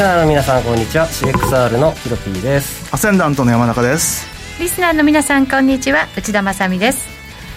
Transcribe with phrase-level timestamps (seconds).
[0.00, 1.06] リスナーの皆さんこんにちは。
[1.08, 2.88] CXR のヒロピーです。
[2.90, 4.26] アセンダントの山中です。
[4.58, 6.08] リスナーの皆さんこんにちは。
[6.16, 7.06] 内田まさです。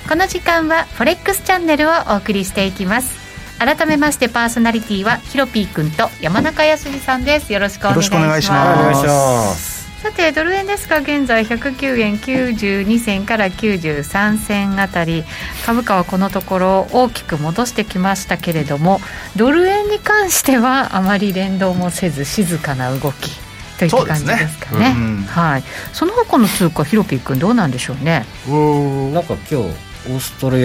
[0.10, 3.16] この時間はフォレックスチャンネルをお送りしていきます。
[3.60, 7.54] 改めましてパーソナリティはヒロピー君と山中康さんです。
[7.54, 8.80] よろしくお願いします。
[8.82, 15.24] お願いしますさてドル円ですが現在109円92銭から93銭あたり。
[15.66, 19.00] 株価はこのところ大きく戻してきましたけれども
[19.38, 23.32] ドル円に関してはあまり連動もせず静かな動き
[23.80, 24.96] といった感じですかね、ね。
[24.97, 25.64] うん、はい。
[25.94, 28.25] その他の通貨ヒロピー君どうなんでしょうね？
[28.50, 30.58] うんなんか今日オーストラ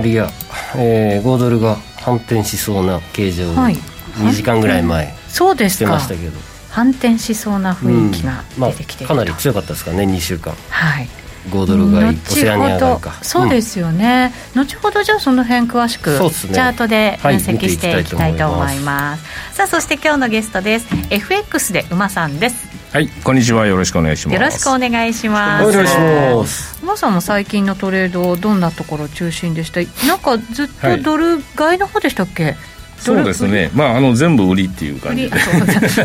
[0.00, 0.28] リア、
[0.76, 10.54] えー、5ドルが反転しそうな形状を2時間ぐらい前、そうですしてましたけど反転しそうな雰囲気が出てきてる、うんまあ、かなり強かったですかね2週間。
[10.68, 11.08] はい。
[11.48, 19.24] 5ドル買いオセアニアがそうですよね、うん、後ほどじゃあその辺詳しく、ね、チャートで分析していきたいと思います。
[19.24, 20.86] はい、さあそして今日のゲストです。
[21.08, 22.68] FX で馬さんです。
[22.92, 23.66] はいこんにちは。
[23.66, 24.34] よろしくお願いします。
[24.34, 25.68] よろしくお願いします。
[25.68, 26.78] お願いします。
[26.82, 29.80] 馬さんも最近のトレードどんなところ中心でした？
[30.06, 32.56] なんかずっとドル買いの方でしたっけ、はい
[32.98, 35.38] そうですね、まあ、あの全部売りっていう感じで。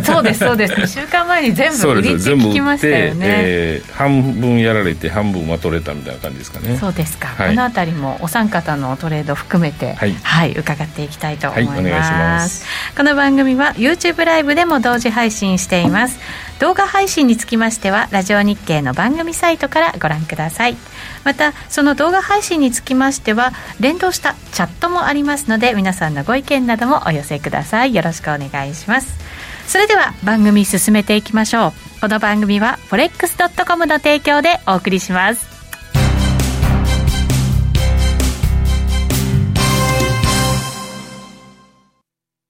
[0.04, 0.24] そう。
[0.24, 0.74] で すそうです。
[0.74, 6.78] 2週間前に全部売りって聞きましたよね、えー、半分やられて半分は取れたみたいな感じですかね。
[6.80, 11.82] そうですか、はい、この辺りもお三方のトレード含めて、はい、はい、伺っていきたいと思います。
[11.82, 12.66] はい、お願いします。
[12.96, 16.20] この番組は YouTube ライブでも同時配信しています
[16.62, 20.78] 動画配信につきましてはラジオ日経の番組サイトからご覧ください。
[21.24, 27.96] またその動画配信につきましては連動したチャットもありますので皆さんのご意見などもお寄せください。
[27.96, 29.18] よろしくお願いします。
[29.66, 32.02] それでは番組進めていきましょう。
[32.02, 35.48] この番組は forex.com の提供でお送りします。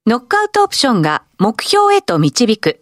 [0.06, 2.82] ノックアウトオプションが目標へと導く。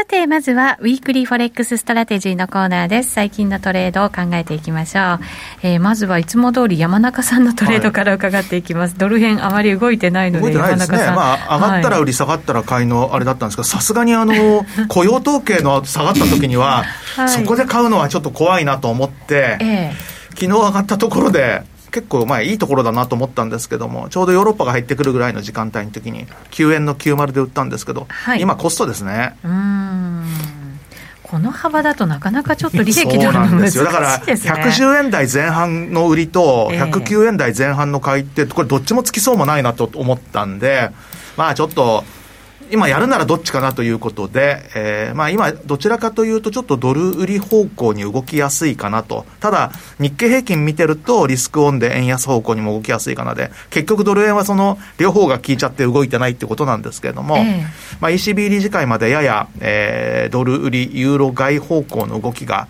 [0.00, 3.10] さて、まずは、 Weekly Forex Strategy のコーナーです。
[3.10, 5.20] 最近のトレードを考えていきましょう。
[5.62, 8.92] えー、まずはいつも通り山中さんのトレードから伺っていきます。
[8.92, 11.14] はい、ドル円あまり動いてないので、山中さん。
[11.14, 16.84] まあ、上がったら売り、下がったら買いのあれだったんですけど、さすがにあの、雇用統計の下がった時には、
[17.16, 29.36] はい、そこで買うのはちょっと怖いなと思って、えー、昨日上がったところで、結構まあいいところだなと思ったんですけども、ちょうどヨーロッパが入ってくるぐらいの時間帯の時に、9円の90で売ったんですけど、はい、今、コストですね。
[29.44, 30.24] うん。
[31.30, 40.90] この幅だとなかなかちょっと利益取るの難しいです、ね、だから110円台前半の売りと109円台前半の買いって、これどっちもつきそうもないなと思ったんで、
[41.36, 42.02] まあちょっと、
[42.70, 49.26] 今やるならどっちかなということで、えー、まあ今、どちらかというと、ちょっとドル売り方向に動きやすいかなと。
[49.40, 57.62] ただ、日経平均見てると、リスクオンで円安方向にも動きやすいかなで、結局ドル円はその両方が効いちゃって動いてないってことなんですけれども、えー、
[58.00, 62.68] まあ ECB 理事会までやや、えー、ドル売り、ユーロ買い方向の動きが、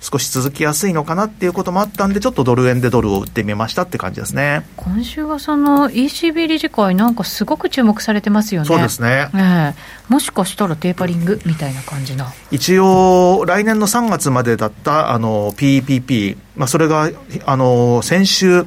[0.00, 8.66] 少し続きやすいのかなっていうこともあったんで、ちょっとドル円でドルを売ってみましたって感じですね今週はその ECB 理事会、なんかすごく注目されてますよね。
[8.66, 12.32] そうですね、ええもしかしたらテーパリングみたいな感じな。
[12.50, 17.10] 一応、来年の3月までだったあの PPP、まあ、それが
[17.46, 18.66] あの先週、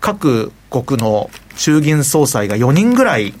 [0.00, 3.32] 各国の衆議院総裁が4人ぐらい、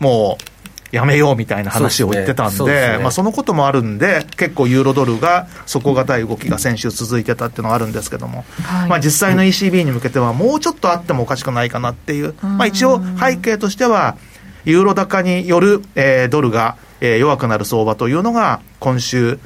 [0.00, 0.57] もう
[0.90, 2.64] やめようみたいな話を言ってたんで、そ
[3.00, 14.16] まあ、そのこともあるんで、結構ユーロドルが底堅い動きが先週続いてたっていうのがあるんですけども、はい、まあ、実際の ECB に向けては、もうちょっとあってもおかしくないかなっていう、まあ、一応、背景としては、
[14.64, 19.38] ユーロ高による、えー、ドルが、えー、弱くなる相場というのが、今週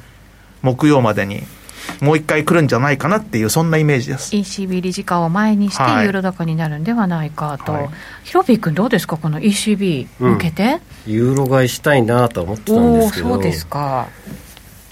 [0.61, 1.43] 木曜までに
[2.01, 4.35] もう一回来るんじゃないかなっていう、そんなイメージです。
[4.35, 7.89] ECB 理事会を前にして、ユーロ高になるんではないかと、はい、
[8.23, 14.07] ヒロピー君、どうですか、この ECB 向けて、うん、ユーロ買いしたいなと思ってたんですけど、そうですか。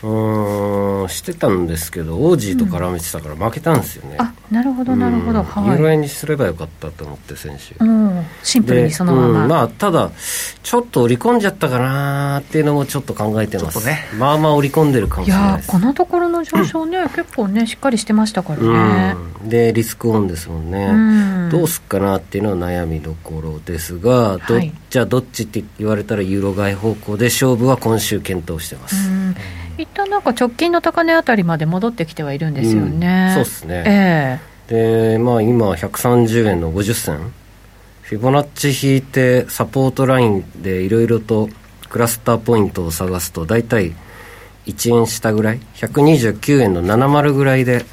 [0.03, 10.11] うんしてたんですけどオージーと絡めてたから負けたんですよね、うん、あなるほどなるほど、はい、ユーロ円にすればよかったと思って選手、うん、シンプルにそのまま、うん、まあただ
[10.63, 13.85] ちょっと織り込んじゃったかなっていうのもちょっと考えてます。
[13.85, 13.99] ね。
[14.17, 15.65] まあまあ織り込んでるかもしれないです。
[15.71, 28.95] いやこのところの上昇ね、結構ねしっかりしてましたからね、でリスクオンですもんね、どうすっかなっていうのは悩みどころですがど、はい、じゃあどっちって言われたらユーロ買い方向で勝負は今週検討してます、
[29.77, 37.33] 一旦なんか直近の高値あたりまで戻ってきてはいるんですよね、うん、そうですね、えー、でまあ今130円の50銭。
[38.01, 41.47] フィボナッチ引いてサポートラインでいろいろと
[41.87, 43.93] クラスターポイントを探すと大体
[44.65, 45.59] 1円下ぐらい。
[45.75, 47.85] 129円の70ぐらいで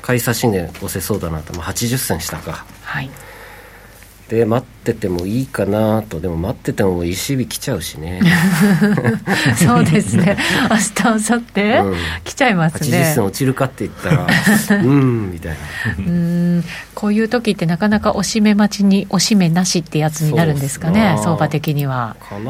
[0.00, 2.64] 買い差し値押せそうだなと、まあ、80銭下か。
[2.82, 3.10] はい
[4.30, 6.20] で待っててもいいかなと。
[6.20, 8.20] でも待ってても石火来ちゃうしね。
[9.58, 10.36] そうですね。
[10.70, 12.98] 明日明後日、うん、来ちゃいますね。
[12.98, 14.26] 80銭落ちるかって言ったら
[14.78, 15.58] うんみたいな。
[15.98, 16.64] うん。
[16.94, 22.14] こういう時ってなかなかおしめ待ちにおしめなしってやつになるんですかね相場的には。
[22.20, 22.40] かな。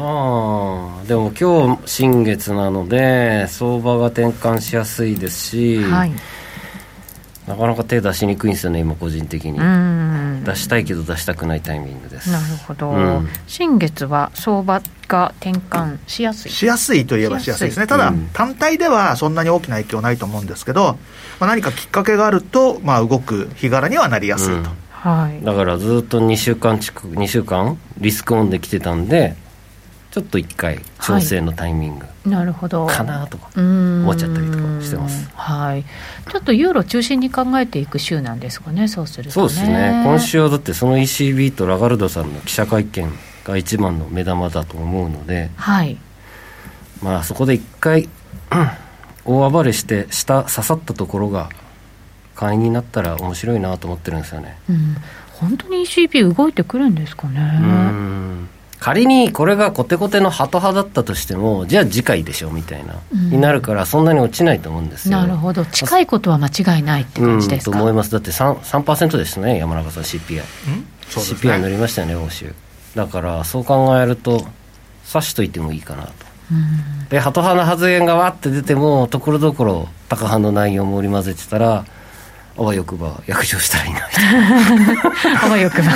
[1.07, 6.11] でも今日新月なので相場が転換しやすいですし、はい
[7.51, 9.59] なかなか手出しにくいんですよね今個人的に。
[10.45, 12.31] 出したいけど出したくないタイミングです。
[12.31, 16.51] なるほど、うん、新月は相場が転換しやすい。
[16.51, 17.67] しやすいといえばしやすい。
[17.67, 17.87] ですね。
[17.87, 20.97] ただ、うん、単体ではそんなに大きな影響ないと思うんですけど、
[21.39, 29.35] まあ、何かきっかけがあると、まあ、動く日柄にはなりやすいと、うん、はい、だからずっと2週間近く2週間リスクオンできてたんで
[30.11, 32.85] ちょっと一回調整のタイミング、はい、なるほど。
[32.85, 35.31] かなとか思っちゃったりとかしてます。
[35.35, 35.85] はい。
[36.29, 40.03] ちょっとユーロ中心に考えていく週なんですかねそうすると、ね、そうですね。
[40.05, 43.09] 今週はだってその ECB とラガルドさんの記者会見
[43.45, 45.97] が一番の目玉だと思うのではい。
[47.01, 48.09] まあそこで一回
[49.23, 51.49] 大暴れして下刺さったところが
[52.35, 54.95] 会員になったら面白いなと思ってるんですよね、うん、
[55.29, 57.39] 本当に ECB 動いてくるんですかね。
[57.61, 58.20] うん
[58.81, 65.19] 仮にこれがコテコテのハト派だったとしてもじゃあ次回でしょみたいな、うん、になるからそんなに落ちないと思うんですよ。
[65.19, 65.63] なるほど。
[65.65, 68.11] 近いことは間違いないって感じですか、うん、と思います。
[68.11, 70.43] だって 3%, 3ですね山中さん CPI、ね、
[71.09, 72.51] CPI 乗りましたよね欧州
[72.95, 74.47] だからそう考えると
[75.13, 76.11] 指しといてもいいかなと、
[76.51, 81.85] うん、でハト派の発言がわって出てもところどころタカ派の内容も織り交ぜてたら
[82.57, 84.33] あわよくば約定したらいいなみたい
[84.95, 85.41] な。
[85.45, 85.91] あわよくば。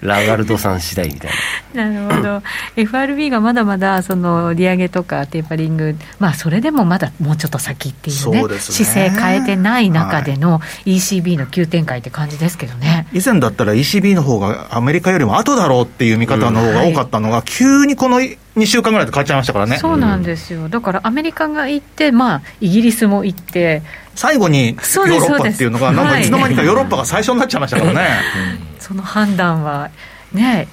[0.00, 1.30] ラガルドさん次第みたい
[1.74, 1.88] な。
[1.88, 2.42] なるほど。
[2.76, 18.20] FRB がまだまだその利上げとかテーパリングまあそれでもまだもうちょっと先っていうね、ね、姿勢変えてない中での ECB の急展開って感じですけどね、以前だったら ECB の方がアメリカよりも後だろうっていう見方の方が多かったのが、うんはい、急にこの
[18.58, 19.78] 2週間ぐらいで変わっちゃいましたからね。
[19.78, 20.68] そうなんですよ。
[20.68, 23.82] だからアメリカが行ってまあイギリスも行って
[24.14, 28.08] 最後にヨーロッパっていうのが、なんかいつの間にかヨーロッパが最初になっちゃいましたからね。
[28.78, 29.90] その判断は
[30.32, 30.68] ね、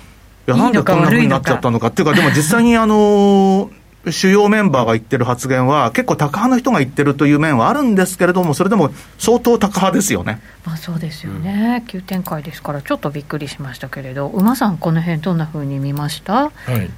[0.48, 3.70] いやなんでこんなふうになっちゃったのかっていうか、でも実際にあの
[4.12, 10.42] 主要メンバーが言ってる発言は、結構、タカ派の人が言ってるという面はあるんですけれども、それでも相当タカ派ですよね。
[10.66, 16.34] まあ、そうですよね、うん、急展開ですから、ちょっとびっくりしましたけれど、馬さん、この辺どんなふうに見ました？
[16.34, 16.90] はい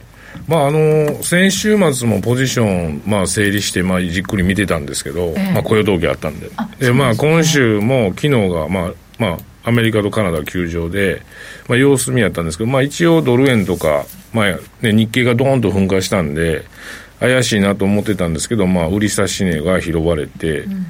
[0.47, 6.49] まあ、あの先週末もポジション、まあ、整理して、まあ、じっくり見てたんですけど、えー、まあ、雇用統計あったんで。
[6.79, 11.21] で、まあ、今週も昨日が、まあまあ、アメリカとカナダ休場で、
[11.67, 14.45] まあ、様子見やったんですけど、まあ、一応ドル円とか、まあ
[14.81, 16.63] ね、日経がドーンと噴火したんで
[17.19, 20.85] 怪しいなと思ってたんですけど、まあ、売り差し値が拾われて、うん、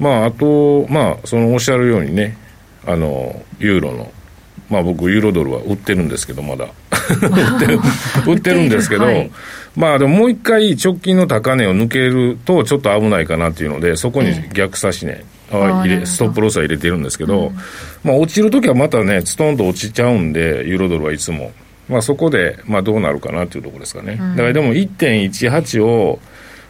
[0.00, 2.36] まあ、あと、まあ、そのおっしゃるようにね
[2.86, 4.12] あのユーロの
[4.70, 6.66] まあ僕ユーロドルは売ってるんですけどまだ
[7.22, 7.80] 売ってる
[8.26, 9.30] 売ってるんですけど、はい、
[9.76, 17.54] まあでももう一回直近の高値を抜けるとちょっと危ないかなっていうので、そこに逆差し値、入れストップロスは入れてるんですけど、うん、
[18.04, 21.52] まあ落ちるときはまたね、ストンと落ちちゃうんで、ユーロドルはいつも。
[21.88, 24.16] まあそこで、まあどうなるかなっていうところですかね。
[24.16, 26.18] だからでも1.18を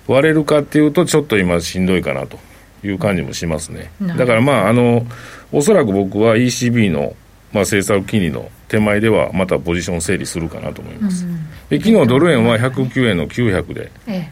[0.07, 2.39] 割れるかっていうと、ちょっと今しんどいかなと
[2.85, 3.91] いう感じもしますね。
[4.19, 5.07] だからまあ、あの、
[5.53, 7.15] おそらく僕は ECB の、
[7.55, 11.25] まあ、政策金利の手前ではまたポジション整理するかなと思います。
[11.25, 14.29] うん、で昨日ドル円は109円の900で、え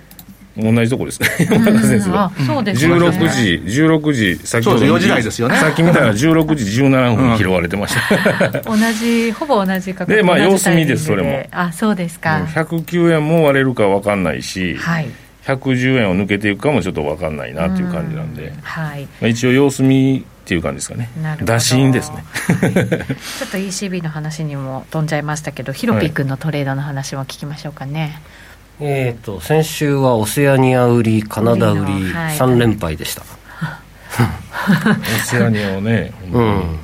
[0.57, 1.23] え、同じとこです。
[1.23, 4.85] ね、 山中先生そうですね、16時、16時、先ほど。
[4.85, 5.57] 4時台ですよね。
[5.57, 8.61] さっき見たら16時17分に拾われてました。
[8.69, 11.47] 同じ、ほぼ同じ価格で、まあ様子見です、それも。
[11.53, 12.45] あ、そうですか。
[12.53, 15.07] 109円も割れるか分かんないし、はい、
[15.47, 21.09] 110円を抜けていくかもちょっと分かんないなっていう感じなんで、はい、まあ、一応様子見っていう感じですかね。
[21.45, 28.21] 打診ですね、はい、ちょっと ECB の話にも飛んじゃいましたけどヒロピー君のトレードの話も聞きましょうかね、
[28.79, 33.23] はい、えっ、ー、と先週はオセアニア売りカナダ売り3連敗でした、
[35.23, 36.79] オセアニアをね、うん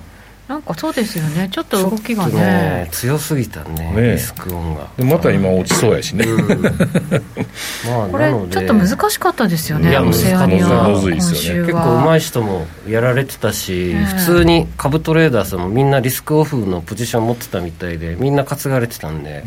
[0.48, 4.88] なんかそうですよね、ちょっと動きがね、ね強すぎたね、ねリスクオンが。
[4.96, 19.44] でまた今、落ちそうやしね、うん、 まあ、これ、ちょっと難しかったですよね、オセアニア、結構上手い人もやられてたし、普通に株トレーダーさんもみんなリスクオフのポジション持ってたみたいで、みんな担がれてたんで、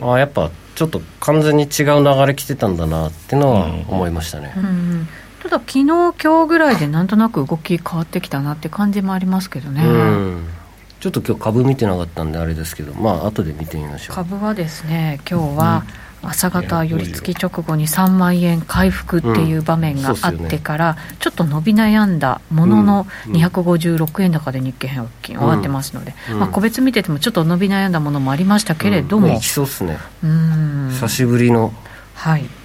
[0.00, 4.54] うん、あやっぱちょっと完全に違う流れ来てたんだなっていうのは思いましたね。
[4.56, 5.08] うん
[5.48, 9.82] ただ昨日今日ぐらいでなんとなく動き変わってきたなって感じもありますけどね、
[11.00, 14.16] ちょっと今日株見てなかったんであれですけどまあ後で見てみましょう。
[14.16, 15.84] 株はですね今日は、
[16.20, 29.96] 朝方寄り付き直後に3万円回復っていう場面があってから、ちょっと伸び悩んだものの256円高で日経平均終わってますので、まあ、個別見ててもちょっと伸び悩んだものもありましたけれども、いきそうっすね。
[30.20, 31.72] 久しぶりの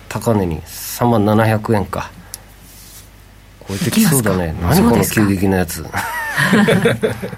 [0.10, 2.12] 高値に3万700円か
[3.68, 4.56] 超えてきそうだね。
[4.62, 5.80] 何この急激なやつ。
[5.84, 5.86] い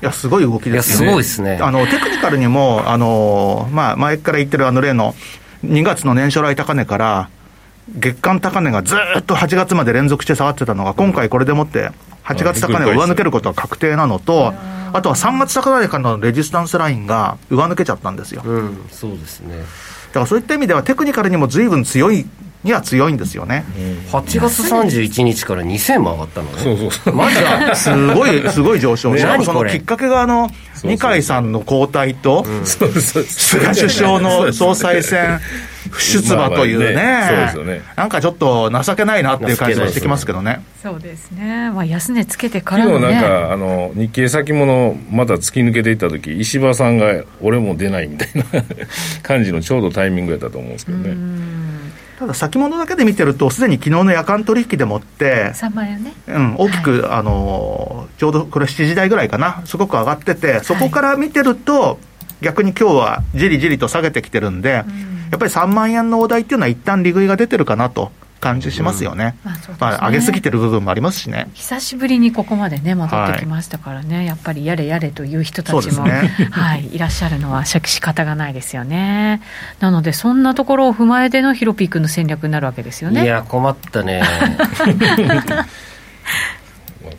[0.01, 0.96] やすごい動きですね。
[0.98, 1.60] すごいですね。
[1.62, 5.15] あのテクニカルにもあの、まあ、前から言ってるあの例の
[5.65, 7.29] 2月の年初来高値から
[7.98, 11.91] 月間高値がずっと8月まで連続して下がってたのが今回これでもって
[12.24, 14.53] 8月高値を上抜けることは確定なのと
[14.94, 19.58] あとは3月高値からのレジスタンスラインが上抜けちゃったんですよ、うん、そうですね。
[19.60, 19.63] だ
[20.13, 22.25] からそういった意味ではテクニカルにも随分強い
[22.65, 26.57] には強いんですよね、うん、8月31日から2000も上がったのね。
[26.63, 27.15] そうそうそう。
[27.15, 27.75] まだ。
[27.75, 30.50] すごい すごい上昇しかもそのきっかけがあの
[30.84, 35.39] 二階さんの交代と、菅首相の総裁選
[35.89, 37.27] 不出馬というね、まあね。
[37.27, 37.81] そうですよね。
[37.95, 40.62] なんかちょっと情けないなっていう感じがしてきますけどね。
[40.81, 48.43] そうですね、まあ、安値つけてからも、ね、なんかあの日経先物また突き抜けていった時石破さんが俺も出ないみたいな
[49.22, 51.15] 感じのちょうどタイミングやったと思うんですけどね。
[52.19, 61.98] ただ先物だけで見てると、すでに昨日の夜間取引でもって、3万円ね、うん、大きく、はい、あのちょうどこれ、7時台ぐらいかな、すごく上がってて、そこから見てると、はい、
[62.41, 68.12] 逆に今日はじりじりと下げてきてるんで、うん、やっぱり3万円のお題っていうのは、一旦利食いが出てるかなと。
[68.39, 69.77] 感じしますよね、うん、まあ、ね。
[69.79, 71.49] まあ、上げすぎてる部分もありますしね。
[71.53, 79.41] 久しぶりにここまでね戻ってきましたからね、はい、やっぱりやれやれという人たちも、ね、 はい、いらっしゃるのは仕方がないですよね。
[79.79, 83.23] なのでそんなところを踏まえてのヒロピークの戦略になるわけですよね。
[83.23, 84.21] いや困ったね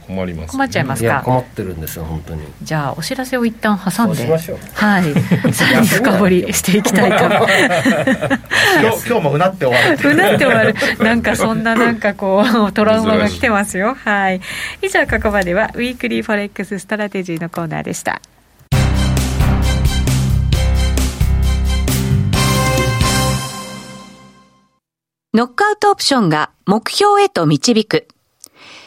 [0.06, 1.22] 困ります、ね、困っちゃいますか？
[1.24, 2.42] 困ってるんですよ本当に。
[2.62, 4.24] じゃあお知らせを一旦挟んで。
[4.26, 5.52] はい。
[5.52, 10.14] さらに深掘りしていきたいと 今日今日もうなって終わるう。
[10.14, 10.74] なって終わる。
[11.02, 13.96] なんかそんななんかこう トラウマが来てますよ。
[14.04, 14.40] はい。
[14.82, 18.20] 以上ここまでは Weekly Forex Strategy のコーナーでした。
[25.34, 28.08] ノックアウトオプションが目標へと導く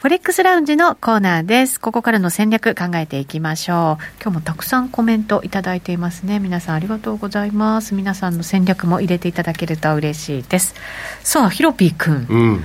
[0.00, 1.78] フォレックスラウンジのコーナーです。
[1.78, 4.04] ここからの戦略考えていきましょう。
[4.22, 6.38] 今日もたくさんコメントいただいていますね。
[6.40, 7.94] 皆さんありがとうございます。
[7.94, 10.74] 皆さんの戦略も入れていただけると嬉しいです。
[11.22, 12.64] さあ、ヒロピー君、うん、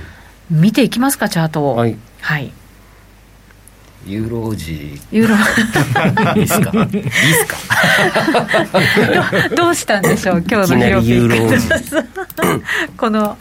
[0.50, 1.76] 見ていきますか、チャートを。
[1.76, 1.98] はい。
[2.22, 2.54] はい
[4.06, 4.70] ユーロ王子
[5.10, 5.34] ユーロ
[6.36, 6.70] いいっすか？
[6.72, 7.56] いいっすか？
[9.56, 10.44] どうしたんでしょう？
[10.48, 13.36] 今日のヒロピユーロ王子この。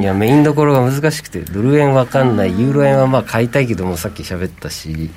[0.00, 2.58] いやメインどころが難しくてドル円わかんない。
[2.58, 5.10] ユーロ円はまあ買いたいけどもさっき喋ったし。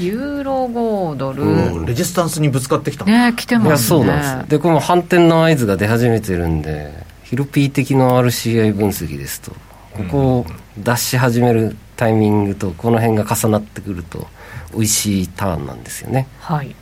[0.00, 3.04] ユーロ5ドル、うん、レジスタンスにぶつかってきた。
[3.04, 3.88] ね来てますね。
[3.88, 6.92] そうなんですでこの反転の合図が出始めてるんで
[7.24, 9.52] ヒロピー的の RCI 分析ですと
[9.98, 10.46] ここを
[10.78, 14.26] 出し始めるタイミングとこの辺が重なってくると
[14.72, 16.28] 美味しいターンなんですよね。
[16.40, 16.74] はい。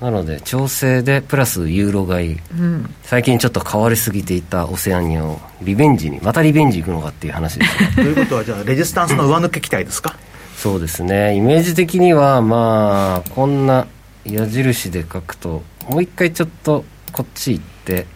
[0.00, 10.16] なので調整でプラスユーロ買い、うん、最近ちょっと変わりすぎていたオセアニアをリベンジにまたリベンジいくのかっていう話ですねということはじゃあレジスタンスの上抜け期待ですか？
[10.56, 11.36] そうですね。
[11.36, 13.86] イメージ的にはまあこんな
[14.24, 18.06] 矢印で書くともう一回ちょっとこっち行って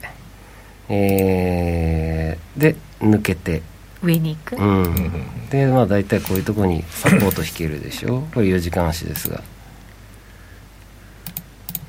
[0.88, 3.62] えー、で抜けて
[4.06, 8.26] 上に行く、うん、でまあ大体こういうところにサポート引けるでしょ。
[8.32, 9.42] これ4時間足ですが。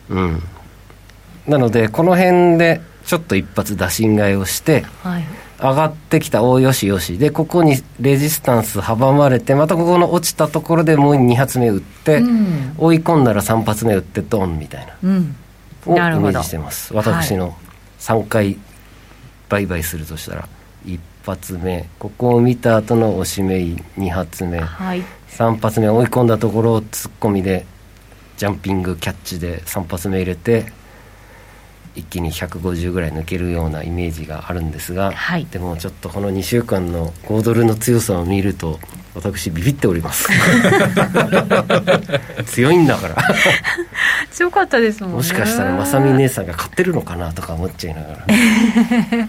[0.09, 0.43] うん。
[1.47, 5.23] なのでこの辺でちょっと一発打診買いをして、はい、
[5.60, 15.36] 上がってきたおよしよしでここにレジスタンス阻まれてまたここの落ちたところでもう2発目打って、うん、追い込んだら3発目打ってドンみたいな、うん、
[15.86, 16.93] をイメージしてます。
[16.93, 17.56] 私の
[17.99, 18.58] 3回
[19.49, 20.49] 売買するとしたら
[20.88, 21.89] 1発目。
[22.00, 27.65] ここを見た後の押し目2発目、はい、3発目追い込んだところを突っ込みで
[28.38, 30.71] ジャンピングキャッチで3発目入れて
[31.95, 38.80] 一気に150ぐらい抜けるようなイメージがあるんですが、はい、でもちょっとこの2週間の5ドルの強さを見ると
[39.15, 40.30] 私ビビっております。
[42.45, 43.15] 強いんだから
[44.32, 45.17] 強かったですもんね。
[45.17, 48.25] もしかしたらまみ姉さんが買ってるのかなとか思っちゃいながら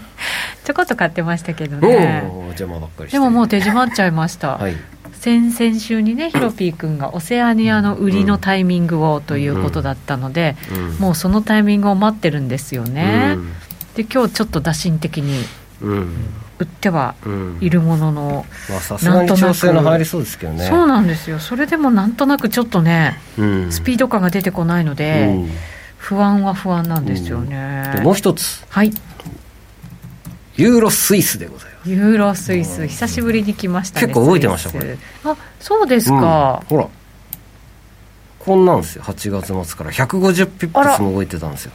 [0.63, 2.23] ちょこっと買ってましたけどね。
[2.49, 4.75] 邪魔ばっかりでももう手締まっちゃいました、はい。
[5.13, 10.77] 先々週にねヒロピー君がオセアニアの売りのタイミングをということだったので、うん。
[10.77, 13.53] うん、もうそのタイミングを待ってるんですよね、うん、
[13.95, 15.43] で今日ちょっと打診的に
[16.59, 17.15] 売っては
[17.61, 18.45] いるものの、
[18.81, 20.67] さすがに調整の入りそうですけどね。
[20.67, 21.39] そうなんですよ。
[21.39, 23.17] それでもなんとなくちょっとね、
[23.69, 25.33] スピード感が出てこないので、
[25.97, 28.65] 不安は不安なんですよね、もう一つ。
[28.69, 28.91] はい。
[30.57, 31.89] ユーロスイスでございます。
[31.89, 32.85] ユーロスイス。
[32.87, 34.97] 久しぶりに来ましたね結構動いてましたこれ。
[35.23, 36.87] あそうですか、うん、ほら。
[38.39, 39.03] こんなんですよ。
[39.03, 39.91] 8月末から。
[39.91, 41.71] 150ピップスも動いてたんですよ。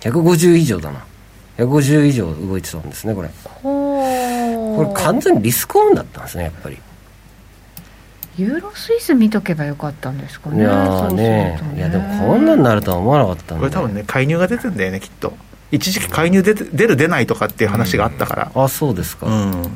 [0.00, 1.04] 150以上だな
[1.58, 3.28] 150以上動いてたんですねこれ。
[3.62, 6.78] これ完全にリスクオンだったんですねやっぱり。
[8.38, 10.60] ユーロスイス見とけばよかったんですかね。
[10.60, 13.60] いやね、ね、いやでもこんなになるとは思わなかったんで。
[13.60, 15.34] これ多分ね介入が出てんだよねきっと。
[15.70, 19.72] 一時期介入出出る出ないとかっていう話があったから、うん、あそうですか、うん、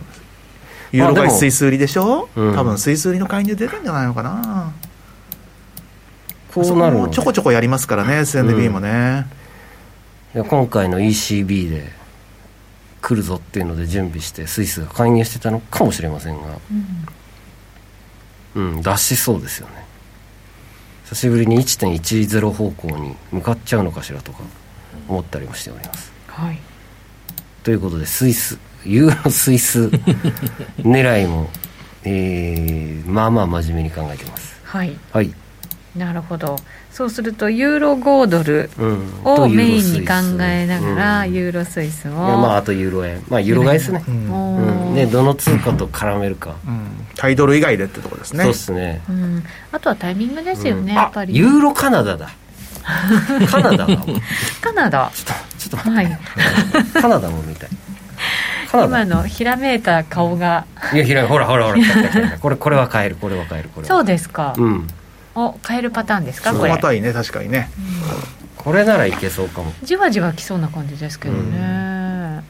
[0.93, 4.73] ユーロ買いスイス売りでしょ、うん、多分スイス売りの介入出るんじゃないのかな。
[6.55, 9.36] こうなるちょこちょこやりますからね SNB もね、うん、
[10.35, 11.93] 今回の ECB で
[13.01, 16.59] 来るぞっていうので準備してスイスが介入してたのかもしれませんが。
[18.57, 19.85] うん、出しそうですよね。
[21.05, 24.41] 久しぶりに1.10方向に向かっちゃうのかしらとか
[25.09, 26.13] 思ったりもしております。
[26.27, 26.59] はい、
[27.63, 29.87] ということでスイスユーロスイス
[30.79, 31.51] 狙いも、
[32.05, 34.57] えー、まあまあ真面目に考えてます。
[34.65, 35.33] はい、はい、
[35.97, 36.57] なるほど。
[36.91, 38.71] そうするとユーロ5ドル
[39.25, 43.25] をメインに考えながら、うん、ユーロスイスを、まあ、あとユーロ円。
[43.29, 44.95] まあユーロ買いですね、うん。
[44.95, 48.45] ねどの通貨と絡めるか、うん、タイドル以外でってとこですね。
[48.45, 51.35] そうですね、うん、あとはタイミングですよね、やっぱり。
[51.35, 52.31] ユーロカナダだ。
[53.51, 53.87] カナダ
[54.61, 55.11] カナダ。
[55.13, 57.71] ちょっとちょっと待って、はい、カナダも見たい。
[58.73, 60.67] 今のひらめいた顔が。
[60.93, 64.87] いやひらほらほらほらこれこれは変えるこれは変えるこれそうですか、うん、
[65.37, 66.53] お変えるパターンですか？
[66.55, 66.71] これ。
[66.71, 69.73] またいね確かにね、うん、これならいけそうかも。
[69.83, 71.61] じわじわきそうな感じですけどね、う
[72.41, 72.43] ん、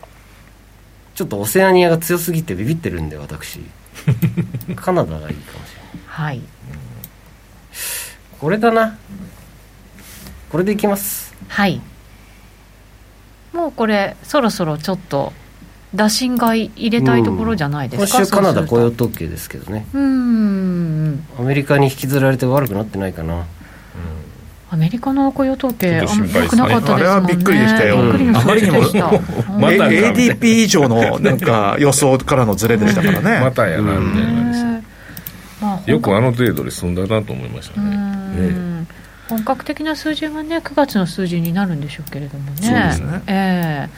[1.15, 3.61] ちょっとオセアニアが強すぎてビビってるんで私。
[4.77, 6.01] カナダがいいかもしれない。
[6.07, 6.43] はい、
[8.41, 8.97] これだな。
[10.51, 11.35] これでいきます。
[11.49, 11.81] はい。
[13.53, 15.33] もうこれそろそろちょっと
[15.97, 19.87] 打診が入れたいところじゃないですか、今週カナダ雇用統計ですけどね。
[19.93, 21.27] うん。
[21.39, 23.47] アメリカに引きずられて悪くなってないかな。
[24.69, 26.99] アメリカの雇用統計、あんま良くなかったですもんね。
[26.99, 27.99] あれはびっくりでしたよ。
[27.99, 28.81] あまりにも、
[29.59, 33.41] ま、ADP 以上のなんか予想からのズレでしたからね。
[33.45, 34.27] またやな、みたい
[35.63, 35.83] な。
[35.87, 38.87] よくあの程度で済んだなと思いましたね。
[39.29, 42.57] 本格的な数字はね、9月の数字になるんでしょうけれどもね。
[42.61, 43.23] そうですね。
[43.27, 43.89] え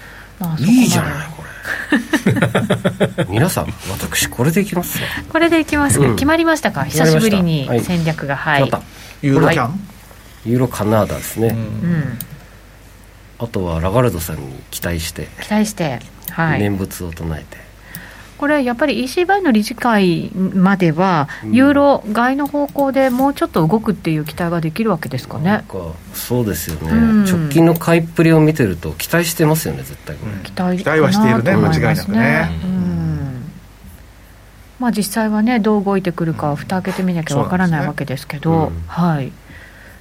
[0.40, 0.42] え。
[0.42, 1.57] ー、まあ、いいじゃない、これ。
[3.28, 5.06] 皆さん、私、これでいきますよ。
[5.28, 8.36] これでいきますか、うん、決まりましたか、久しぶりに戦略が。
[8.36, 8.70] はい。
[9.22, 9.80] ユーロキャン、
[10.44, 11.48] ユーロカナダですね。
[11.48, 12.18] うん。
[13.38, 15.28] あとはラガルドさんに期待して。
[15.40, 16.00] 期待して。
[16.30, 16.60] はい。
[16.60, 17.67] 念仏を唱えて。
[18.38, 25.64] これやっぱり EC バイの理事会までは、ユーロ買いの方向でもうちょっと動くっていう期待ができるわけですかね。
[25.68, 25.78] か
[26.14, 32.50] そうですよね、うん、直近の買いっぷりを見てると、期待してますよね、絶対期待期待はしているね、間違いなくね。
[34.78, 39.32] まあ、実際はね、どう動いてくるか、蓋開けてみなきゃわからないわけですけど、ね、はい。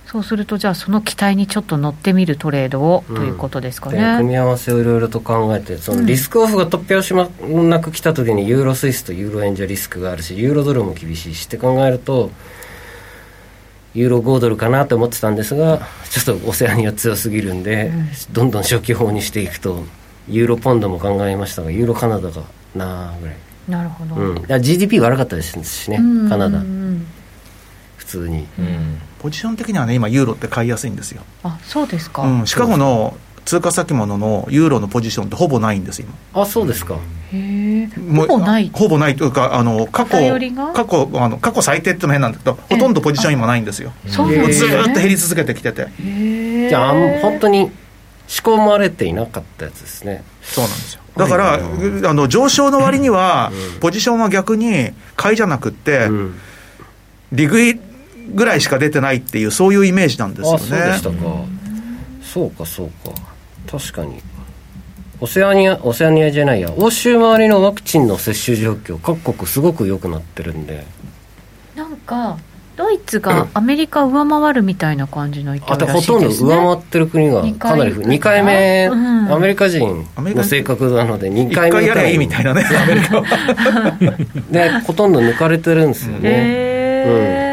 [0.07, 4.15] そうするとじゃあその期待にちょっと乗ってみるトレードを、ということですかね。
[4.17, 12.31] 組み合わせをいろいろと考えてそのリスクオフが突拍子もなく来た時にユーロスイスとユーロ円じゃリスクがあるしユーロドルも厳しいしって考えると
[13.93, 19.83] ユーロ5ドルかなと思ってたんですがちょっとオセアニア強すぎるんで、うん、どんどん初期法にしていくと
[20.29, 22.43] ユーロポンドも考えましたがユーロカナダが
[22.75, 23.35] なあぐらい。
[23.67, 25.97] なるほど、うん、GDP 悪かったですしね
[26.29, 26.63] カナダ。
[27.97, 31.21] 普通に、うんポジション的にはね、今、ユーロって買いやすいんですよ。
[31.43, 36.13] あそうですか、うん、シカゴの通貨先物のユーロのポジションってほぼないんです今。
[36.33, 36.95] あそうですか。
[36.95, 36.99] へ
[37.33, 37.89] え。
[38.17, 38.69] ほぼない。
[38.73, 40.17] ほぼないというかあの過去
[40.73, 43.93] 過去あの過去最低っての変なんだけどほとんどポジション今ないんですよ。
[44.05, 45.87] そうずっと減り続けてきてて。
[46.69, 47.71] じゃあ本当に
[48.27, 50.25] 仕込まれていなかったやつですね。
[50.41, 51.01] そうなんですよ。
[51.15, 56.39] だから、あの上昇の割には、ポジションは逆に買いじゃなくって、うん、
[57.31, 57.79] 利食い
[58.33, 60.59] ぐらいしか出てないっていう、そういうイメージなんですよね。
[60.59, 61.15] そうでしたか。
[62.21, 63.13] そうか、そうか。
[63.69, 64.21] 確かに。
[65.19, 70.85] オセアニア、オセアニアじゃないや、欧州周りのワクチンの接種状況、各国すごく良くなってるんで。
[71.75, 72.37] なんか、
[72.77, 83.97] ドイツがアメリカ上回るみたいな感じの勢いらしいです、ね、ほとんど上回ってる国がかなり2回目、うん、アメリカ人の性格なので2回目みたいいみたいなねアメリカは
[84.51, 87.46] でほとんど抜かれてるんですよね、うん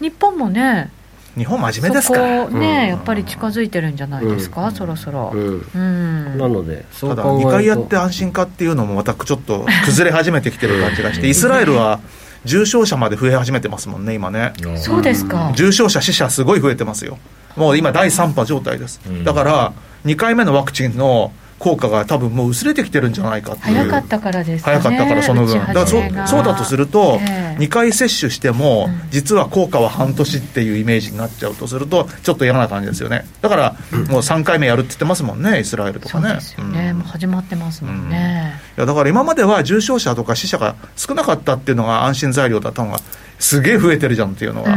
[0.00, 0.90] 日本もね
[1.36, 2.18] 日本真面目ですか？
[2.18, 5.38] らね、うん、やっぱり近づいてるんじゃないですか、うん、そろそろ、う
[5.78, 12.00] ん、なのでただ2回やって安心かっていうのもまたちょっと崩れ始めてきてる感じがしてイスラエルは
[12.44, 14.54] 重症者まで増え始めてますもんね今ね。
[14.76, 15.52] そうですか。
[15.54, 17.18] 重症者死者すごい増えてますよ。
[17.54, 19.72] もう今第3波状態です、だから
[20.04, 23.74] 2回目のワクチンの効果が多分もう薄れてきてるんじゃないかっていう。
[23.74, 25.58] 早かったからですね早かったからその分。
[25.58, 33.26] だからそそうだとすると、えー、2回接種しても、実は効果は半年っていうイメージになっちゃうとするとちょっと嫌な感じですよね。
[33.42, 33.76] だから
[34.08, 36.28] もう3回目やるって言ってますもんねイスラエルとかね。
[36.28, 43.00] そうですよね、うん、もう始まってますもんね、うん、いやだから今までは重症者とか死者が少なかったっていうのが安心材料だったのが
[43.38, 44.76] すげえ増えてるじゃんっていうのが、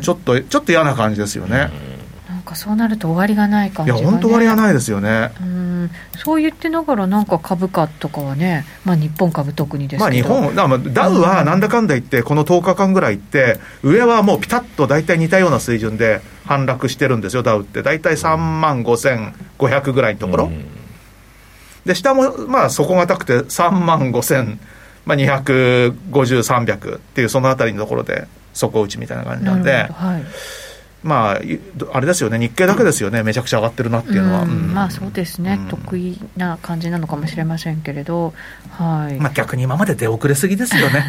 [0.00, 1.70] ちょっとちょっと嫌な感じですよね、
[2.52, 5.90] かそうなると終わりがない感じが、ね、いや本当終わりがないですよね、うん。
[6.16, 20.50] そう言ってながら、なんか株価とかはね、まあ、日本株特にですまあ日本、だダウはなんだかんだ言って、この10日間ぐらいって、上はもうピタッと大体似たような水準で反落してるんですよ、ダウって、大体3万5500ぐらいのところ。
[21.84, 24.58] で、下もまあ底堅くて3万5250、
[25.04, 29.88] まあ、250、300っていう、そのあたりのところで底打ちみたいな感じなんで。
[29.92, 30.24] はい
[31.02, 31.40] まあ、
[31.92, 34.46] あれですよね、日経だけですよね、めちゃくちゃ上がってるなっていうのは。
[34.46, 38.34] まあそうですね、得意な感じなのかもしれませんけれど、
[38.70, 41.04] はいまあ、逆に今まで出遅れすぎですよね。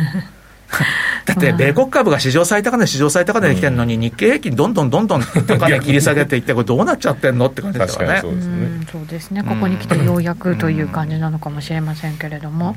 [1.36, 8.19] だって米国株が史上最高値、史上最高値できてるのに、日経平均どんどんどんどん高値切り下げていって、 これどうなっちゃってんのって感じですよね。
[8.22, 8.88] そうですね。
[8.91, 9.43] そうですね。
[9.43, 12.76] ここに来てようやくという感じなのかもしれませんけれども、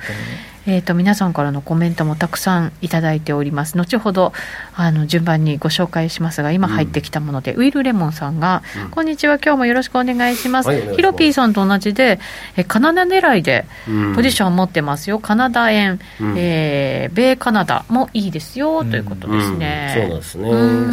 [0.66, 3.76] えっ、と皆さんからのコメントもたくさんいただいております。
[3.76, 4.32] 後ほど
[4.74, 10.94] あの順番にご紹介しますが、今入ってきたもので、ウィルレモンさんが、こんにちは、今日もよろしくお願いします。
[10.94, 12.18] ヒロピーさんと同じで、
[12.56, 13.66] えカナダ狙いで
[14.14, 15.18] ポジションを持ってますよ。
[15.18, 16.00] カナダ円、
[16.36, 19.94] えー、米カナダもいいですよ、ということですね。
[19.96, 20.50] そうなんですね。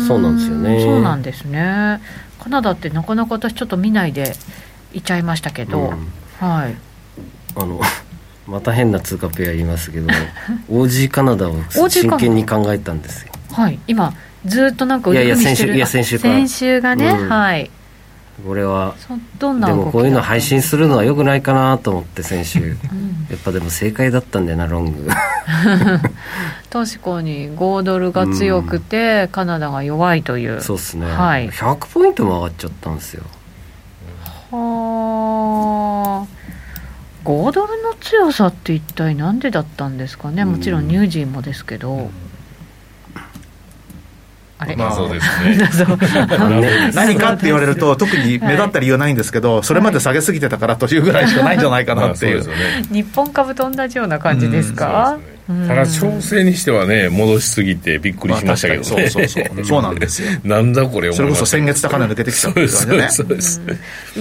[0.07, 0.81] そうなんですよね。
[0.81, 2.01] そうなんですね。
[2.39, 4.33] カナダってなかなか私ちょっと見ないで
[4.93, 5.93] いっちゃいましたけど、
[6.39, 6.75] はい。
[7.55, 7.79] あの
[8.47, 10.07] また変な通貨ペア言いますけど
[10.69, 11.55] OG カナダを
[11.89, 14.13] 真剣に考えたんですよはい今
[14.45, 17.71] ずっとなんかいやいや先週いや先週先週がね、うん、はい
[18.45, 18.95] これは。
[19.37, 25.07] どんなでもこういうの配信するのはよくないかなと思って先週、うん、やっぱでも正解だったんだよなロング。
[26.71, 30.61] 確かに5ドルが強くて、うん、カナダが弱いという。
[30.61, 33.23] そうっすね、はい、100ポイントも上がっちゃったんですよ。
[34.51, 36.43] はあ。
[37.23, 40.43] 5ドルの強さって一体何でだったんですかね？
[40.43, 42.09] もちろんニュージーもですけど、あれ
[44.77, 45.93] まあそうですね。
[46.93, 52.43] 何かって言われると特に目立った理由はないんですけど、それまで下げすぎてたからというぐらいしかないんじゃないかなっていう。
[52.91, 55.17] 日本株と同じような感じですか、
[55.67, 59.65] ただ調整にしてはね戻しすぎてびっくりしましたけどね、そうそうそう。
[59.65, 60.29] そうなんですよ。
[60.43, 63.61] なんだこれそれこそ先月高値が出てきたっていう感じねそうです。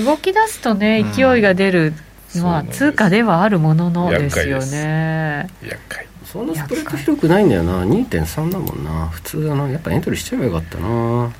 [0.05, 1.95] 動き出すとね勢いが出る、
[2.43, 5.49] まあ、通貨ではあるもののですよね。
[5.63, 7.85] 厄介そんなスプレッド広くないんだよな。
[7.85, 9.09] 2.3だもんな。
[9.09, 11.33] 普通だなやっぱエントリーしちゃえばよかったな、うん、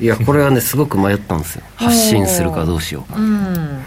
[0.00, 1.64] いやこれはねすごく迷ったんですよ。
[1.74, 3.84] 発信するかどうしようか、うん、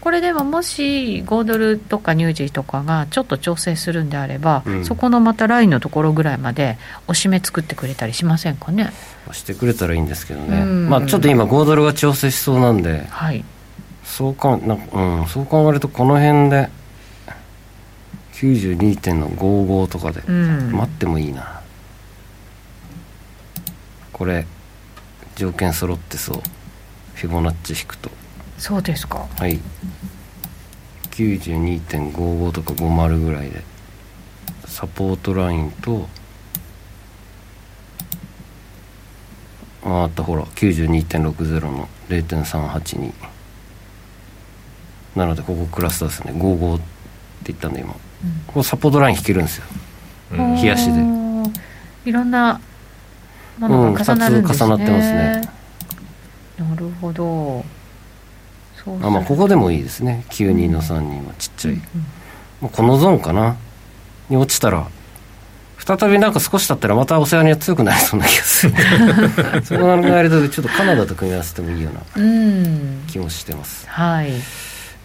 [0.00, 8.94] これでももし5ドルとかニュージーとかがちょっと調整するんであれば、うん、そこのまたラインのところぐらいまでおしめ作ってくれたりしませんかね。
[9.32, 13.44] してくれたらいいんですけどね、まあちょっと今5ドルが調整しそうなんで、はい、
[14.04, 16.70] そうかな、うん、そう考えるとこの辺で
[18.36, 21.60] 92.55とかで待ってもいいな、
[24.12, 24.46] これ
[25.36, 26.42] 条件揃ってそう。
[27.14, 28.10] フィボナッチ引くと。
[28.58, 29.26] そうですか。
[29.38, 29.58] はい。
[31.12, 33.76] 92.55とか50ぐらいで。
[34.76, 36.06] サポートラインと
[39.82, 43.12] ああったほら92.60の0.382
[45.14, 46.84] なのでここクラスターですね55って
[47.44, 48.00] 言ったんで今、うん、
[48.46, 49.64] ここサポートライン引けるんですよ、
[50.32, 51.00] うん、冷やしで。
[52.04, 52.60] いろんな
[53.58, 55.50] ものが重なるんですね、うん、重なってますね。
[56.58, 57.64] なるほど。
[59.02, 60.24] あまあここでもいいですね。
[60.30, 61.80] 92の3人はちっちゃい、うん
[62.62, 63.56] うん、このゾーンかな。
[64.28, 64.88] に落ちたら
[65.78, 68.74] 再びなんか少し経ったらまたオセアニア強くなりそうな気がする。
[69.62, 72.00] そう考えるとちょっとカナダと組み合わせてもいいような
[73.06, 74.32] 気もしてます、はい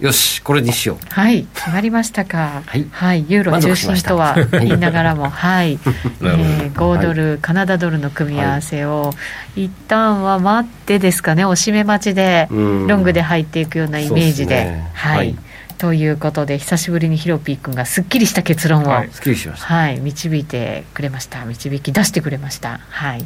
[0.01, 1.05] よしこれにしよう。
[1.09, 2.63] はい決まりましたか。
[2.65, 9.13] はい、はい、ユーロ中心とは言いながらも はい、えー、5ドル、はい、カナダドルの組み合わせを、は
[9.55, 12.57] い、一旦は待ってですかねおしめ待ちでロ
[12.97, 15.35] ングで入っていくようなイメージで、ね、はい、はい。
[15.77, 19.09] ということで久しぶりにヒロピー君がすっきりした結論を、はい、
[19.55, 21.45] はい、導いてくれました。
[21.45, 22.79] 導き出してくれました。
[22.89, 23.25] はい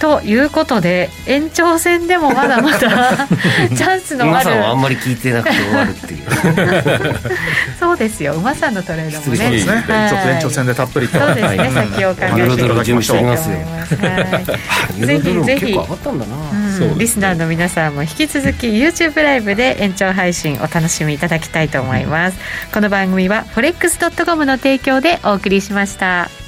[0.00, 4.30] ということで延長戦でもまだまだ チャンスのある。
[4.30, 6.20] 馬さんはあんまり聞いてなくて終わるっていう。
[7.78, 8.34] そうですよ。
[8.34, 9.50] 馬さんのトレードもね。
[9.50, 11.18] ね、はい、ちょっと延長戦でたっぷりと。
[11.18, 13.18] そうですね、先を考えていただきましょう
[15.06, 22.38] ぜひぜひ、うん、リスナーの皆さんも引き続き YouTube ライブで延長配信お楽しみいただきたいと思います、
[22.72, 26.47] この番組は forex.com の提供でお送りしました